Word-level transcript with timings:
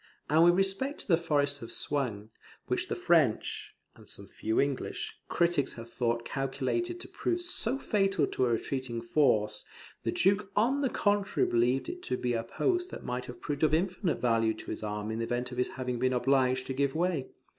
And 0.31 0.43
with 0.43 0.55
respect 0.55 1.01
to 1.01 1.07
the 1.07 1.15
Forest 1.15 1.61
of 1.61 1.71
Soignies, 1.71 2.29
which 2.65 2.87
the 2.87 2.95
French 2.95 3.75
(and 3.95 4.09
some 4.09 4.27
few 4.27 4.59
English) 4.59 5.13
critics 5.29 5.73
have 5.73 5.91
thought 5.93 6.25
calculated 6.25 6.99
to 7.01 7.07
prove 7.07 7.39
so 7.39 7.77
fatal 7.77 8.25
to 8.25 8.47
a 8.47 8.49
retreating 8.49 8.99
force, 8.99 9.63
the 10.01 10.11
Duke 10.11 10.49
on 10.55 10.81
the 10.81 10.89
contrary 10.89 11.47
believed 11.47 11.87
it 11.87 12.01
to 12.01 12.17
be 12.17 12.33
a 12.33 12.41
post 12.41 12.89
that 12.89 13.05
might 13.05 13.27
have 13.27 13.41
proved 13.41 13.61
of 13.61 13.75
infinite 13.75 14.17
value 14.19 14.55
to 14.55 14.71
his 14.71 14.81
army 14.81 15.13
in 15.13 15.19
the 15.19 15.25
event 15.25 15.51
of 15.51 15.59
his 15.59 15.69
having 15.77 15.99
been 15.99 16.13
obliged 16.13 16.65
to 16.65 16.73
give 16.73 16.95
way. 16.95 17.27